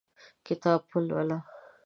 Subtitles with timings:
[0.47, 1.37] کتاب ولوله!